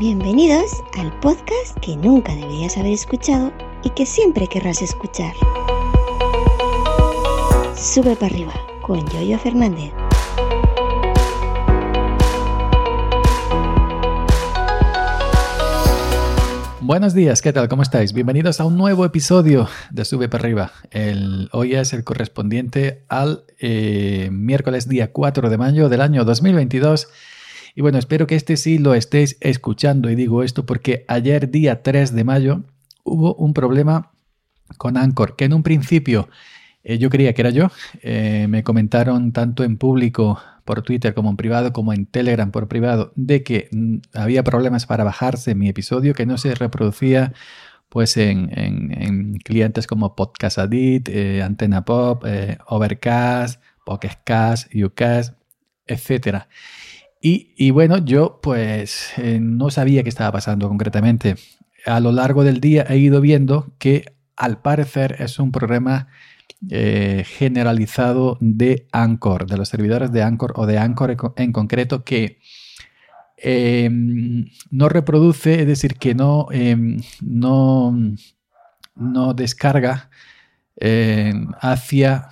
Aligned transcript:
Bienvenidos 0.00 0.82
al 0.98 1.12
podcast 1.20 1.76
que 1.82 1.94
nunca 1.94 2.34
deberías 2.34 2.78
haber 2.78 2.94
escuchado 2.94 3.52
y 3.84 3.90
que 3.90 4.06
siempre 4.06 4.46
querrás 4.46 4.80
escuchar. 4.80 5.34
Sube 7.76 8.16
para 8.16 8.34
arriba 8.34 8.54
con 8.80 9.06
Yoyo 9.10 9.38
Fernández. 9.38 9.92
Buenos 16.80 17.12
días, 17.12 17.42
¿qué 17.42 17.52
tal? 17.52 17.68
¿Cómo 17.68 17.82
estáis? 17.82 18.14
Bienvenidos 18.14 18.58
a 18.58 18.64
un 18.64 18.78
nuevo 18.78 19.04
episodio 19.04 19.68
de 19.90 20.06
Sube 20.06 20.30
para 20.30 20.44
arriba. 20.44 20.72
El, 20.90 21.50
hoy 21.52 21.74
es 21.74 21.92
el 21.92 22.04
correspondiente 22.04 23.04
al 23.10 23.44
eh, 23.58 24.30
miércoles 24.32 24.88
día 24.88 25.12
4 25.12 25.50
de 25.50 25.58
mayo 25.58 25.90
del 25.90 26.00
año 26.00 26.24
2022. 26.24 27.06
Y 27.74 27.82
bueno, 27.82 27.98
espero 27.98 28.26
que 28.26 28.34
este 28.34 28.56
sí 28.56 28.78
lo 28.78 28.94
estéis 28.94 29.36
escuchando 29.40 30.10
y 30.10 30.14
digo 30.14 30.42
esto 30.42 30.66
porque 30.66 31.04
ayer 31.08 31.50
día 31.50 31.82
3 31.82 32.14
de 32.14 32.24
mayo 32.24 32.62
hubo 33.04 33.34
un 33.34 33.54
problema 33.54 34.10
con 34.76 34.96
Anchor, 34.96 35.36
que 35.36 35.44
en 35.44 35.52
un 35.52 35.62
principio 35.62 36.28
eh, 36.82 36.98
yo 36.98 37.10
creía 37.10 37.34
que 37.34 37.42
era 37.42 37.50
yo. 37.50 37.68
Eh, 38.02 38.46
me 38.48 38.62
comentaron 38.62 39.32
tanto 39.32 39.64
en 39.64 39.76
público 39.76 40.40
por 40.64 40.82
Twitter 40.82 41.14
como 41.14 41.30
en 41.30 41.36
privado, 41.36 41.72
como 41.72 41.92
en 41.92 42.06
Telegram 42.06 42.50
por 42.50 42.68
privado, 42.68 43.12
de 43.16 43.42
que 43.42 43.68
mm, 43.72 43.96
había 44.14 44.44
problemas 44.44 44.86
para 44.86 45.04
bajarse 45.04 45.54
mi 45.54 45.68
episodio, 45.68 46.14
que 46.14 46.26
no 46.26 46.38
se 46.38 46.54
reproducía 46.54 47.32
pues 47.88 48.16
en, 48.16 49.38
clientes 49.44 49.88
como 49.88 50.14
Podcast 50.14 50.58
Addict, 50.58 51.08
eh, 51.08 51.42
Antena 51.42 51.84
Pop, 51.84 52.24
Overcast, 52.68 53.60
Pocketcast, 53.84 54.72
Ucast, 54.72 55.34
etc. 55.88 56.46
Y, 57.22 57.70
bueno, 57.70 57.98
yo 57.98 58.40
pues 58.42 59.12
no 59.40 59.70
sabía 59.70 60.02
qué 60.02 60.08
estaba 60.08 60.32
pasando 60.32 60.68
concretamente. 60.68 61.36
A 61.84 62.00
lo 62.00 62.12
largo 62.12 62.44
del 62.44 62.60
día 62.60 62.86
he 62.88 62.96
ido 62.96 63.20
viendo 63.20 63.74
que 63.78 64.14
al 64.36 64.62
parecer 64.62 65.16
es 65.18 65.38
un 65.38 65.52
problema 65.52 66.08
eh, 66.70 67.24
generalizado 67.26 68.38
de 68.40 68.86
Anchor, 68.92 69.46
de 69.46 69.58
los 69.58 69.68
servidores 69.68 70.12
de 70.12 70.22
Anchor 70.22 70.54
o 70.56 70.66
de 70.66 70.78
Anchor 70.78 71.14
en 71.36 71.52
concreto 71.52 72.04
que 72.04 72.38
em, 73.36 74.46
no 74.70 74.88
reproduce, 74.88 75.60
es 75.60 75.66
decir, 75.66 75.96
que 75.96 76.14
no, 76.14 76.46
em, 76.52 77.02
no, 77.20 77.94
no 78.94 79.34
descarga 79.34 80.10
em, 80.76 81.48
hacia, 81.60 82.28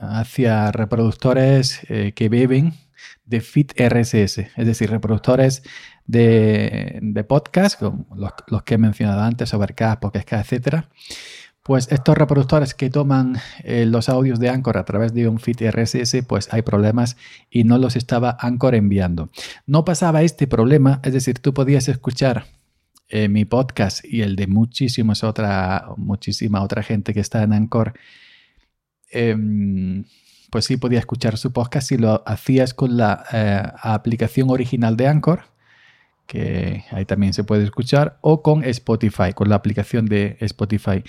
hacia 0.00 0.72
reproductores 0.72 1.80
eh, 1.88 2.12
que 2.14 2.28
beben 2.28 2.74
de 3.24 3.40
feed 3.40 3.72
RSS, 3.76 4.38
es 4.38 4.66
decir, 4.66 4.90
reproductores 4.90 5.62
de, 6.06 6.98
de 7.02 7.24
podcast, 7.24 7.78
como 7.78 8.06
los, 8.16 8.32
los, 8.48 8.62
que 8.62 8.74
he 8.74 8.78
mencionado 8.78 9.22
antes, 9.22 9.54
Overcast, 9.54 10.00
Podcast, 10.00 10.32
etcétera 10.32 10.88
pues 11.64 11.88
estos 11.90 12.16
reproductores 12.16 12.74
que 12.74 12.90
toman 12.90 13.38
eh, 13.62 13.86
los 13.86 14.10
audios 14.10 14.38
de 14.38 14.50
Anchor 14.50 14.76
a 14.76 14.84
través 14.84 15.14
de 15.14 15.26
un 15.28 15.40
feed 15.40 15.70
RSS, 15.70 16.22
pues 16.28 16.52
hay 16.52 16.60
problemas 16.60 17.16
y 17.50 17.64
no 17.64 17.78
los 17.78 17.96
estaba 17.96 18.36
Anchor 18.38 18.74
enviando. 18.74 19.30
No 19.66 19.82
pasaba 19.82 20.22
este 20.22 20.46
problema, 20.46 21.00
es 21.02 21.14
decir, 21.14 21.38
tú 21.38 21.54
podías 21.54 21.88
escuchar 21.88 22.44
eh, 23.08 23.30
mi 23.30 23.46
podcast 23.46 24.04
y 24.04 24.20
el 24.20 24.36
de 24.36 24.46
muchísimas 24.46 25.24
otra, 25.24 25.86
muchísima 25.96 26.62
otra 26.62 26.82
gente 26.82 27.14
que 27.14 27.20
está 27.20 27.42
en 27.42 27.54
Anchor. 27.54 27.94
Em, 29.10 30.04
pues 30.54 30.66
sí, 30.66 30.76
podía 30.76 31.00
escuchar 31.00 31.36
su 31.36 31.52
podcast 31.52 31.88
si 31.88 31.96
lo 31.96 32.22
hacías 32.26 32.74
con 32.74 32.96
la 32.96 33.24
eh, 33.32 33.60
aplicación 33.82 34.50
original 34.50 34.96
de 34.96 35.08
Anchor, 35.08 35.46
que 36.28 36.84
ahí 36.92 37.04
también 37.06 37.32
se 37.32 37.42
puede 37.42 37.64
escuchar, 37.64 38.18
o 38.20 38.40
con 38.40 38.62
Spotify, 38.62 39.32
con 39.34 39.48
la 39.48 39.56
aplicación 39.56 40.06
de 40.06 40.36
Spotify 40.38 41.02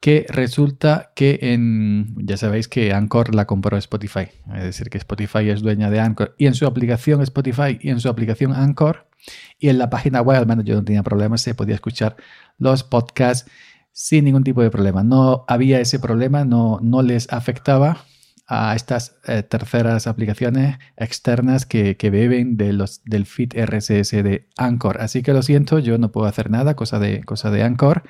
que 0.00 0.24
resulta 0.30 1.12
que 1.14 1.38
en, 1.42 2.14
ya 2.16 2.38
sabéis 2.38 2.68
que 2.68 2.94
Anchor 2.94 3.34
la 3.34 3.46
compró 3.46 3.76
Spotify, 3.76 4.28
es 4.54 4.62
decir, 4.62 4.88
que 4.88 4.96
Spotify 4.96 5.50
es 5.50 5.60
dueña 5.60 5.90
de 5.90 6.00
Anchor. 6.00 6.34
Y 6.38 6.46
en 6.46 6.54
su 6.54 6.66
aplicación 6.66 7.20
Spotify 7.20 7.78
y 7.78 7.90
en 7.90 8.00
su 8.00 8.08
aplicación 8.08 8.54
Anchor 8.54 9.10
y 9.58 9.68
en 9.68 9.76
la 9.76 9.90
página 9.90 10.22
web, 10.22 10.38
al 10.38 10.46
menos 10.46 10.64
yo 10.64 10.74
no 10.74 10.84
tenía 10.84 11.02
problemas, 11.02 11.42
se 11.42 11.54
podía 11.54 11.74
escuchar 11.74 12.16
los 12.56 12.82
podcasts 12.82 13.50
sin 13.92 14.24
ningún 14.24 14.42
tipo 14.42 14.62
de 14.62 14.70
problema. 14.70 15.04
No 15.04 15.44
había 15.48 15.80
ese 15.80 15.98
problema, 15.98 16.46
no, 16.46 16.78
no 16.80 17.02
les 17.02 17.30
afectaba 17.30 18.06
a 18.46 18.76
estas 18.76 19.16
eh, 19.26 19.42
terceras 19.42 20.06
aplicaciones 20.06 20.78
externas 20.96 21.66
que, 21.66 21.96
beben 22.00 22.56
del 22.56 23.26
feed 23.26 23.52
RSS 23.54 24.22
de 24.22 24.48
Anchor. 24.56 25.00
Así 25.00 25.22
que 25.22 25.32
lo 25.32 25.42
siento, 25.42 25.78
yo 25.80 25.98
no 25.98 26.12
puedo 26.12 26.26
hacer 26.26 26.50
nada, 26.50 26.76
cosa 26.76 26.98
de, 26.98 27.24
cosa 27.24 27.50
de 27.50 27.62
Anchor. 27.64 28.04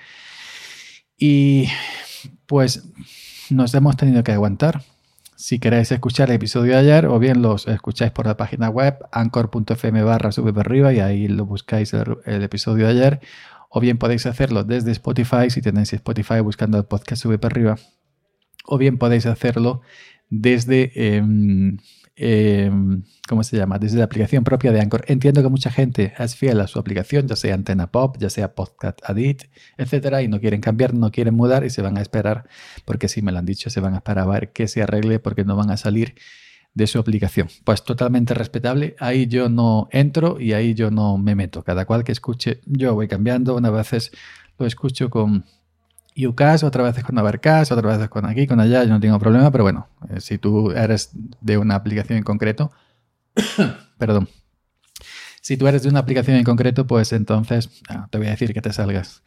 Y 1.16 1.68
pues 2.46 2.84
nos 3.50 3.72
hemos 3.74 3.96
tenido 3.96 4.22
que 4.24 4.32
aguantar. 4.32 4.82
Si 5.36 5.58
queréis 5.58 5.92
escuchar 5.92 6.30
el 6.30 6.36
episodio 6.36 6.72
de 6.72 6.78
ayer, 6.78 7.06
o 7.06 7.18
bien 7.18 7.42
los 7.42 7.66
escucháis 7.68 8.10
por 8.10 8.26
la 8.26 8.36
página 8.36 8.70
web 8.70 8.98
anchor.fm 9.12 10.02
barra 10.02 10.32
sube 10.32 10.52
para 10.52 10.66
arriba 10.66 10.92
y 10.92 11.00
ahí 11.00 11.28
lo 11.28 11.44
buscáis 11.44 11.92
el, 11.92 12.42
episodio 12.42 12.86
de 12.86 12.92
ayer, 12.92 13.20
o 13.68 13.80
bien 13.80 13.98
podéis 13.98 14.24
hacerlo 14.24 14.64
desde 14.64 14.92
Spotify 14.92 15.50
si 15.50 15.60
tenéis 15.60 15.92
Spotify 15.92 16.40
buscando 16.40 16.78
el 16.78 16.84
podcast 16.84 17.22
sube 17.22 17.38
para 17.38 17.52
arriba, 17.52 17.76
o 18.64 18.78
bien 18.78 18.96
podéis 18.96 19.26
hacerlo 19.26 19.82
desde 20.30 20.92
em, 20.94 21.78
Em, 22.18 23.02
¿cómo 23.28 23.44
se 23.44 23.58
llama? 23.58 23.78
Desde 23.78 23.98
la 23.98 24.04
aplicación 24.04 24.42
propia 24.42 24.72
de 24.72 24.80
Anchor. 24.80 25.04
Entiendo 25.06 25.42
que 25.42 25.50
mucha 25.50 25.70
gente 25.70 26.14
es 26.18 26.34
fiel 26.34 26.58
a 26.60 26.66
su 26.66 26.78
aplicación, 26.78 27.28
ya 27.28 27.36
sea 27.36 27.54
Antena 27.54 27.92
Pop, 27.92 28.16
ya 28.18 28.30
sea 28.30 28.54
Podcast 28.54 29.00
Addict, 29.04 29.44
etcétera, 29.76 30.22
y 30.22 30.28
no 30.28 30.40
quieren 30.40 30.62
cambiar, 30.62 30.94
no 30.94 31.10
quieren 31.10 31.34
mudar 31.34 31.64
y 31.64 31.70
se 31.70 31.82
van 31.82 31.98
a 31.98 32.00
esperar, 32.00 32.48
porque 32.86 33.08
si 33.08 33.20
me 33.20 33.32
lo 33.32 33.38
han 33.38 33.44
dicho, 33.44 33.68
se 33.68 33.80
van 33.80 33.92
a 33.92 33.98
esperar 33.98 34.24
a 34.24 34.30
ver 34.30 34.52
que 34.52 34.66
se 34.66 34.82
arregle 34.82 35.18
porque 35.18 35.44
no 35.44 35.56
van 35.56 35.70
a 35.70 35.76
salir 35.76 36.14
de 36.72 36.86
su 36.86 36.98
aplicación. 36.98 37.48
Pues 37.64 37.84
totalmente 37.84 38.32
respetable. 38.32 38.96
Ahí 38.98 39.26
yo 39.26 39.50
no 39.50 39.88
entro 39.92 40.40
y 40.40 40.54
ahí 40.54 40.72
yo 40.72 40.90
no 40.90 41.18
me 41.18 41.34
meto. 41.34 41.64
Cada 41.64 41.84
cual 41.84 42.02
que 42.02 42.12
escuche, 42.12 42.60
yo 42.64 42.94
voy 42.94 43.08
cambiando. 43.08 43.56
Una 43.56 43.70
veces 43.70 44.10
lo 44.58 44.66
escucho 44.66 45.10
con 45.10 45.44
UCAS, 46.24 46.64
otra 46.64 46.82
vez 46.82 47.02
con 47.04 47.18
Overcast, 47.18 47.72
otra 47.72 47.96
vez 47.96 48.08
con 48.08 48.24
aquí, 48.24 48.46
con 48.46 48.60
allá, 48.60 48.84
yo 48.84 48.90
no 48.90 49.00
tengo 49.00 49.18
problema, 49.18 49.50
pero 49.50 49.64
bueno, 49.64 49.88
eh, 50.08 50.20
si 50.20 50.38
tú 50.38 50.70
eres 50.70 51.10
de 51.40 51.58
una 51.58 51.74
aplicación 51.74 52.16
en 52.16 52.24
concreto, 52.24 52.72
perdón, 53.98 54.28
si 55.42 55.56
tú 55.56 55.66
eres 55.66 55.82
de 55.82 55.90
una 55.90 56.00
aplicación 56.00 56.36
en 56.36 56.44
concreto, 56.44 56.86
pues 56.86 57.12
entonces 57.12 57.70
ah, 57.88 58.08
te 58.10 58.18
voy 58.18 58.28
a 58.28 58.30
decir 58.30 58.54
que 58.54 58.62
te 58.62 58.72
salgas. 58.72 59.22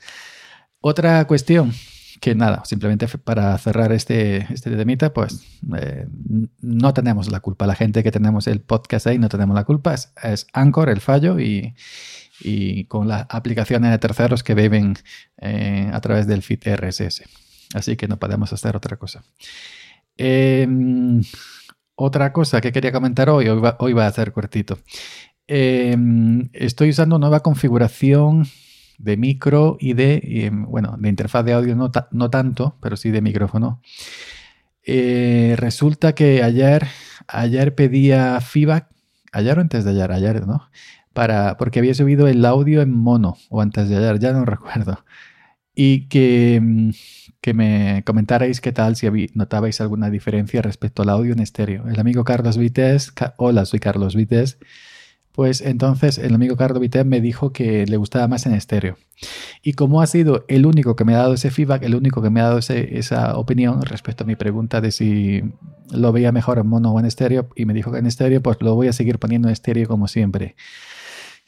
Otra 0.82 1.26
cuestión, 1.26 1.74
que 2.20 2.36
nada, 2.36 2.64
simplemente 2.66 3.08
para 3.20 3.58
cerrar 3.58 3.92
este, 3.92 4.48
este 4.52 4.72
temita, 4.76 5.14
pues 5.14 5.44
eh, 5.78 6.08
no 6.62 6.94
tenemos 6.94 7.30
la 7.30 7.40
culpa. 7.40 7.68
La 7.68 7.76
gente 7.76 8.04
que 8.04 8.12
tenemos 8.12 8.48
el 8.48 8.62
podcast 8.62 9.08
ahí 9.08 9.18
no 9.18 9.30
tenemos 9.30 9.56
la 9.56 9.64
culpa, 9.64 9.94
es, 9.94 10.12
es 10.24 10.48
Anchor 10.54 10.90
el 10.90 11.02
fallo 11.02 11.40
y, 11.40 11.76
y 12.42 12.86
con 12.86 13.08
las 13.08 13.26
aplicaciones 13.30 13.92
de 13.92 13.98
terceros 13.98 14.44
que 14.44 14.54
beben 14.54 14.96
eh, 15.38 15.90
a 15.92 16.00
través 16.02 16.28
del 16.28 16.42
feed 16.42 16.62
RSS. 16.76 17.24
Así 17.74 17.96
que 17.96 18.08
no 18.08 18.18
podemos 18.18 18.52
hacer 18.54 18.76
otra 18.76 18.98
cosa. 18.98 19.24
Em, 20.18 21.22
otra 21.96 22.34
cosa 22.34 22.62
que 22.62 22.72
quería 22.72 22.92
comentar 22.92 23.30
hoy, 23.30 23.48
hoy 23.48 23.94
va, 23.94 24.08
a 24.08 24.12
ser 24.12 24.32
cortito. 24.32 24.80
Em, 25.48 26.50
estoy 26.54 26.90
usando 26.90 27.20
nueva 27.20 27.42
configuración 27.42 28.46
de 28.98 29.18
micro 29.18 29.78
y 29.80 29.94
de, 29.94 30.22
em, 30.24 30.66
bueno, 30.66 30.98
de 31.00 31.10
interfaz 31.10 31.46
de 31.46 31.54
audio 31.54 31.76
no, 31.76 31.92
no 32.12 32.30
tanto, 32.30 32.78
pero 32.82 32.98
sí 32.98 33.12
de 33.12 33.22
micrófono. 33.22 33.82
Eh, 34.86 35.56
resulta 35.58 36.14
que 36.14 36.44
ayer, 36.44 36.88
ayer 37.28 37.76
pedía 37.76 38.42
feedback, 38.42 38.88
ayer 39.32 39.58
o 39.58 39.62
antes 39.62 39.86
de 39.86 39.92
ayer, 39.92 40.12
ayer, 40.12 40.48
¿no? 40.48 40.70
Porque 41.58 41.80
había 41.80 41.94
subido 41.94 42.28
el 42.28 42.46
audio 42.46 42.82
en 42.82 42.92
mono 42.92 43.38
o 43.50 43.62
antes 43.62 43.90
de 43.90 43.98
ayer, 43.98 44.20
ya 44.20 44.32
no 44.32 44.46
recuerdo. 44.46 45.04
Y 45.76 46.08
que, 46.08 46.60
mm, 46.62 46.90
que 47.42 47.54
me 47.54 48.04
comentarais 48.06 48.62
qué 48.62 48.72
tal, 48.72 48.96
si 48.96 49.08
notabais 49.34 49.80
alguna 49.82 50.10
diferencia 50.10 50.62
respecto 50.62 51.04
al 51.04 51.10
audio 51.10 51.34
en 51.34 51.40
estéreo. 51.40 51.88
El 51.88 52.00
amigo 52.00 52.24
Carlos 52.24 52.58
Vites, 52.58 53.14
hola, 53.38 53.66
soy 53.66 53.80
Carlos 53.80 54.16
Vites. 54.16 54.58
Pues 55.32 55.62
entonces 55.62 56.18
el 56.18 56.34
amigo 56.36 56.58
Carlos 56.58 56.82
Vites 56.82 57.06
me 57.06 57.22
dijo 57.22 57.54
que 57.54 57.86
le 57.86 57.96
gustaba 57.98 58.28
más 58.28 58.46
en 58.46 58.54
estéreo. 58.54 58.98
Y 59.64 59.74
como 59.74 60.02
ha 60.02 60.08
sido 60.08 60.44
el 60.50 60.66
único 60.66 60.96
que 60.96 61.06
me 61.06 61.14
ha 61.14 61.20
dado 61.20 61.36
ese 61.36 61.52
feedback, 61.52 61.84
el 61.84 61.96
único 61.96 62.22
que 62.22 62.30
me 62.30 62.42
ha 62.42 62.46
dado 62.46 62.60
esa 62.60 63.38
opinión 63.38 63.82
respecto 63.84 64.24
a 64.26 64.28
mi 64.28 64.36
pregunta 64.36 64.82
de 64.82 64.92
si 64.92 65.44
lo 65.92 66.12
veía 66.12 66.32
mejor 66.34 66.58
en 66.58 66.68
mono 66.68 66.92
o 66.92 67.00
en 67.00 67.06
estéreo, 67.06 67.48
y 67.56 67.66
me 67.66 67.74
dijo 67.74 67.92
que 67.92 68.00
en 68.00 68.06
estéreo, 68.06 68.42
pues 68.42 68.58
lo 68.60 68.76
voy 68.76 68.88
a 68.88 68.94
seguir 68.94 69.18
poniendo 69.20 69.48
en 69.48 69.54
estéreo 69.54 69.88
como 69.88 70.08
siempre 70.08 70.56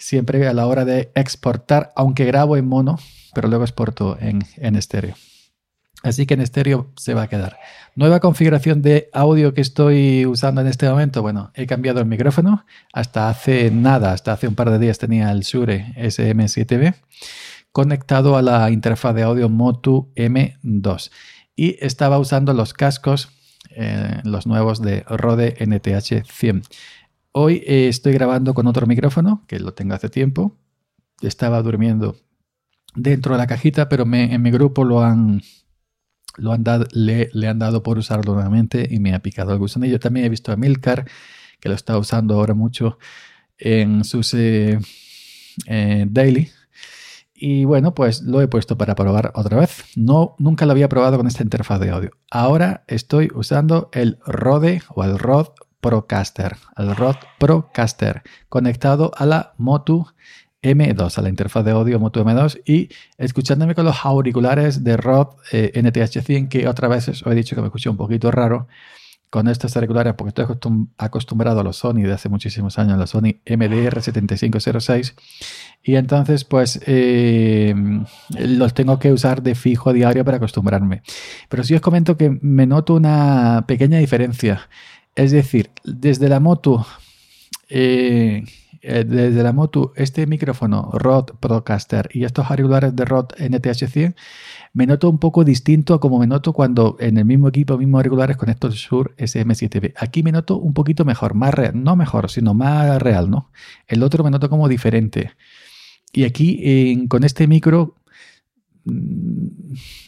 siempre 0.02 0.48
a 0.48 0.54
la 0.54 0.68
hora 0.68 0.86
de 0.86 1.12
exportar, 1.16 1.92
aunque 1.96 2.26
grabo 2.26 2.58
en 2.58 2.68
mono, 2.68 3.00
pero 3.34 3.48
luego 3.48 3.64
exporto 3.64 4.18
en, 4.20 4.44
en 4.58 4.76
estéreo. 4.76 5.16
Así 6.04 6.26
que 6.26 6.34
en 6.34 6.42
estéreo 6.42 6.92
se 6.98 7.14
va 7.14 7.24
a 7.24 7.28
quedar. 7.28 7.58
Nueva 7.96 8.20
configuración 8.20 8.82
de 8.82 9.10
audio 9.14 9.54
que 9.54 9.62
estoy 9.62 10.26
usando 10.26 10.62
en 10.62 10.68
este 10.68 10.90
momento. 10.90 11.22
Bueno, 11.22 11.52
he 11.54 11.68
cambiado 11.68 12.00
el 12.00 12.08
micrófono. 12.08 12.66
Hasta 12.92 13.30
hace 13.30 13.70
nada, 13.70 14.12
hasta 14.12 14.34
hace 14.34 14.48
un 14.48 14.56
par 14.56 14.72
de 14.72 14.80
días 14.80 14.98
tenía 14.98 15.32
el 15.32 15.42
Shure 15.42 15.94
SM7B 15.98 16.96
conectado 17.72 18.36
a 18.36 18.42
la 18.42 18.70
interfaz 18.70 19.16
de 19.16 19.24
audio 19.24 19.50
Motu 19.50 20.12
M2 20.16 21.12
y 21.56 21.78
estaba 21.84 22.20
usando 22.20 22.54
los 22.54 22.74
cascos, 22.74 23.30
eh, 23.72 24.20
los 24.24 24.46
nuevos 24.46 24.82
de 24.82 25.04
Rode 25.08 25.56
NTH 25.60 26.26
100. 26.30 26.64
Hoy 27.34 27.64
eh, 27.66 27.88
estoy 27.88 28.14
grabando 28.14 28.54
con 28.54 28.68
otro 28.68 28.86
micrófono, 28.88 29.46
que 29.48 29.60
lo 29.60 29.74
tengo 29.74 29.94
hace 29.94 30.10
tiempo. 30.10 30.58
Estaba 31.22 31.62
durmiendo 31.62 32.18
dentro 32.94 33.34
de 33.34 33.38
la 33.38 33.48
cajita, 33.48 33.88
pero 33.88 34.04
en 34.12 34.42
mi 34.42 34.52
grupo 34.52 34.84
lo 34.84 35.02
han, 35.02 35.42
lo 36.36 36.52
han 36.52 36.64
dado, 36.64 36.86
le, 36.92 37.30
han 37.48 37.60
dado 37.60 37.84
por 37.84 37.98
usarlo 37.98 38.34
nuevamente 38.34 38.86
y 38.90 39.00
me 39.00 39.14
ha 39.14 39.22
picado 39.22 39.54
el 39.54 39.60
gusanillo. 39.60 40.00
También 40.00 40.26
he 40.26 40.30
visto 40.30 40.52
a 40.52 40.58
Milcar, 40.58 41.06
que 41.60 41.70
lo 41.70 41.76
está 41.76 41.98
usando 41.98 42.36
ahora 42.36 42.54
mucho 42.54 42.98
en 43.58 44.04
sus 44.04 44.34
eh, 44.34 44.80
daily, 45.68 46.50
y 47.44 47.66
bueno, 47.66 47.96
pues 47.96 48.22
lo 48.22 48.40
he 48.40 48.48
puesto 48.48 48.78
para 48.78 48.94
probar 48.94 49.32
otra 49.34 49.58
vez. 49.60 49.84
No, 49.96 50.36
nunca 50.38 50.68
lo 50.68 50.74
había 50.74 50.90
probado 50.90 51.18
con 51.18 51.26
esta 51.26 51.42
interfaz 51.42 51.80
de 51.80 51.90
audio. 51.90 52.12
Ahora 52.30 52.84
estoy 52.88 53.32
usando 53.34 53.90
el 53.94 54.20
Rode 54.28 54.84
o 54.90 55.04
el 55.04 55.18
Rode 55.18 55.50
Procaster, 55.82 56.56
el 56.78 56.96
Rode 56.96 57.20
Procaster 57.40 58.22
conectado 58.50 59.12
a 59.16 59.26
la 59.26 59.54
Motu 59.58 60.08
M2, 60.62 61.18
a 61.18 61.22
la 61.22 61.30
interfaz 61.30 61.66
de 61.66 61.72
audio 61.72 62.00
Motu 62.00 62.22
M2 62.22 62.62
y 62.66 62.90
escuchándome 63.18 63.76
con 63.76 63.86
los 63.86 64.06
auriculares 64.06 64.84
de 64.84 64.96
Rode 64.96 65.32
eh, 65.52 65.72
NTH100 65.76 66.50
que 66.50 66.68
otra 66.68 66.88
vez 66.88 67.08
os 67.10 67.26
he 67.26 67.36
dicho 67.36 67.56
que 67.56 67.62
me 67.62 67.68
escuché 67.68 67.90
un 67.90 67.98
poquito 67.98 68.32
raro 68.32 68.68
con 69.32 69.48
estos 69.48 69.76
auriculares 69.78 70.14
porque 70.14 70.42
estoy 70.42 70.46
acostumbrado 70.98 71.62
a 71.62 71.64
los 71.64 71.78
Sony 71.78 72.04
de 72.04 72.12
hace 72.12 72.28
muchísimos 72.28 72.78
años, 72.78 72.98
los 72.98 73.10
Sony 73.12 73.40
MDR7506 73.46 75.14
y 75.82 75.96
entonces 75.96 76.44
pues 76.44 76.82
eh, 76.86 77.74
los 78.38 78.74
tengo 78.74 79.00
que 79.00 79.14
usar 79.14 79.42
de 79.42 79.56
fijo 79.56 79.94
diario 79.94 80.26
para 80.26 80.38
acostumbrarme. 80.38 81.02
Pero 81.48 81.64
sí 81.64 81.74
os 81.74 81.82
comento 81.82 82.18
que 82.18 82.38
me 82.42 82.68
noto 82.68 82.94
una 82.94 83.64
pequeña 83.68 84.00
diferencia. 84.00 84.70
Es 85.22 85.30
decir, 85.30 85.70
desde 85.84 86.28
la 86.30 86.40
moto 86.40 86.84
eh, 87.70 88.44
eh, 88.82 89.04
desde 89.04 89.44
la 89.44 89.54
moto 89.54 89.94
este 89.96 90.26
micrófono 90.26 90.90
Rode 90.94 91.34
Procaster 91.40 92.10
y 92.12 92.24
estos 92.24 92.50
auriculares 92.50 92.96
de 92.96 93.06
Rode 93.06 93.36
NTH100 93.38 94.16
me 94.74 94.88
noto 94.88 95.12
un 95.12 95.20
poco 95.20 95.44
distinto 95.44 95.94
a 95.94 96.00
como 96.00 96.18
me 96.18 96.26
noto 96.26 96.54
cuando 96.54 96.98
en 97.00 97.20
el 97.20 97.26
mismo 97.26 97.50
equipo, 97.50 97.78
mismos 97.78 98.00
auriculares 98.00 98.36
con 98.36 98.50
estos 98.50 98.74
Shure 98.74 99.12
SM7B. 99.16 99.94
Aquí 99.96 100.24
me 100.24 100.32
noto 100.32 100.58
un 100.58 100.74
poquito 100.74 101.06
mejor, 101.06 101.36
más 101.36 101.54
no 101.76 101.96
mejor, 101.96 102.32
sino 102.32 102.56
más 102.56 103.00
real, 103.00 103.30
¿no? 103.30 103.52
El 103.86 104.02
otro 104.02 104.24
me 104.24 104.32
noto 104.32 104.50
como 104.50 104.68
diferente. 104.68 105.34
Y 106.12 106.24
aquí 106.24 107.08
con 107.08 107.24
este 107.24 107.46
micro 107.46 107.96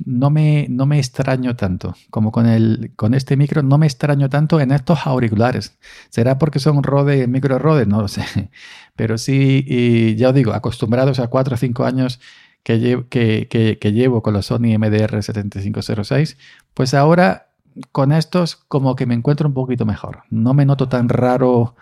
no 0.06 0.30
me, 0.30 0.68
no 0.70 0.86
me 0.86 1.00
extraño 1.00 1.56
tanto 1.56 1.96
como 2.10 2.32
con, 2.32 2.46
el, 2.48 2.92
con 2.96 3.14
este 3.14 3.38
micro, 3.38 3.64
no 3.64 3.78
me 3.78 3.86
extraño 3.86 4.30
tanto 4.30 4.60
en 4.60 4.72
estos 4.72 5.06
auriculares. 5.06 5.78
¿Será 6.10 6.38
porque 6.38 6.60
son 6.60 6.84
Rode, 6.84 7.28
micro 7.28 7.60
Rode? 7.60 7.86
No 7.86 8.02
lo 8.02 8.08
sé. 8.08 8.24
Pero 8.96 9.18
sí, 9.18 9.64
y 9.68 10.16
ya 10.16 10.30
os 10.30 10.36
digo, 10.36 10.54
acostumbrados 10.54 11.20
a 11.20 11.28
4 11.28 11.56
o 11.56 11.58
5 11.58 11.86
años 11.86 12.20
que, 12.64 12.80
llevo, 12.80 13.08
que, 13.10 13.92
llevo 13.94 14.22
con 14.22 14.34
los 14.34 14.48
Sony 14.48 14.78
MDR7506, 14.78 16.38
pues 16.74 16.94
ahora 16.94 17.50
con 17.92 18.12
estos 18.12 18.56
como 18.56 18.96
que 18.96 19.06
me 19.06 19.16
encuentro 19.16 19.48
un 19.48 19.54
poquito 19.54 19.86
mejor. 19.86 20.24
No 20.30 20.54
me 20.54 20.66
noto 20.66 20.88
tan 20.90 21.10
raro 21.10 21.76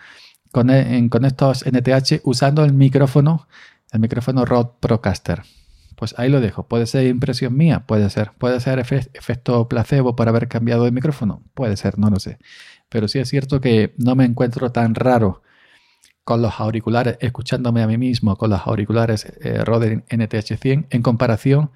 con, 0.50 0.70
e, 0.70 1.08
con 1.10 1.24
estos 1.24 1.64
NTH 1.66 2.22
usando 2.24 2.64
el 2.64 2.72
micrófono, 2.72 3.46
el 3.92 4.00
micrófono 4.00 4.44
Rode 4.44 4.70
Procaster. 4.80 5.42
Pues 6.02 6.18
ahí 6.18 6.28
lo 6.28 6.40
dejo. 6.40 6.66
Puede 6.66 6.86
ser 6.86 7.06
impresión 7.06 7.56
mía, 7.56 7.84
puede 7.86 8.10
ser. 8.10 8.32
Puede 8.36 8.58
ser 8.58 8.80
efecto 8.80 9.68
placebo 9.68 10.16
por 10.16 10.28
haber 10.28 10.48
cambiado 10.48 10.82
de 10.82 10.90
micrófono, 10.90 11.44
puede 11.54 11.76
ser, 11.76 11.96
no 11.96 12.10
lo 12.10 12.18
sé. 12.18 12.38
Pero 12.88 13.06
sí 13.06 13.20
es 13.20 13.28
cierto 13.28 13.60
que 13.60 13.94
no 13.98 14.16
me 14.16 14.24
encuentro 14.24 14.72
tan 14.72 14.96
raro 14.96 15.42
con 16.24 16.42
los 16.42 16.58
auriculares, 16.58 17.18
escuchándome 17.20 17.84
a 17.84 17.86
mí 17.86 17.98
mismo 17.98 18.36
con 18.36 18.50
los 18.50 18.66
auriculares 18.66 19.26
eh, 19.42 19.64
Rode 19.64 20.04
NTH100 20.08 20.86
en 20.90 21.02
comparación 21.02 21.70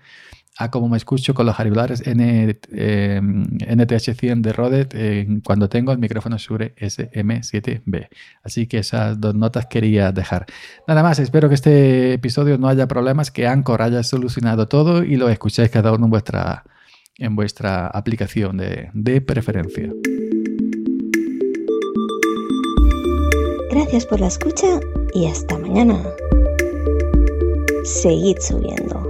a 0.58 0.70
cómo 0.70 0.88
me 0.88 0.96
escucho 0.96 1.34
con 1.34 1.44
los 1.46 1.58
auriculares 1.58 2.04
NTH100 2.04 4.30
em, 4.30 4.42
de 4.42 4.52
Rode 4.52 5.40
cuando 5.44 5.68
tengo 5.68 5.90
el 5.92 5.98
micrófono 5.98 6.38
Shure 6.38 6.74
SM7B. 6.76 8.08
Así 8.42 8.66
que 8.66 8.78
esas 8.78 9.20
dos 9.20 9.34
notas 9.34 9.66
quería 9.66 10.12
dejar. 10.12 10.46
Nada 10.88 11.02
más, 11.02 11.18
espero 11.18 11.48
que 11.48 11.56
este 11.56 12.14
episodio 12.14 12.56
no 12.58 12.68
haya 12.68 12.88
problemas, 12.88 13.30
que 13.30 13.46
Anchor 13.46 13.82
haya 13.82 14.02
solucionado 14.02 14.68
todo 14.68 15.04
y 15.04 15.16
lo 15.16 15.28
escuchéis 15.28 15.70
cada 15.70 15.92
uno 15.92 16.06
en 16.06 16.10
vuestra, 16.10 16.64
en 17.18 17.36
vuestra 17.36 17.88
aplicación 17.88 18.56
de, 18.56 18.88
de 18.94 19.20
preferencia. 19.20 19.92
Gracias 23.70 24.06
por 24.06 24.20
la 24.20 24.28
escucha 24.28 24.80
y 25.12 25.26
hasta 25.26 25.58
mañana. 25.58 26.02
Seguid 27.84 28.38
subiendo. 28.40 29.05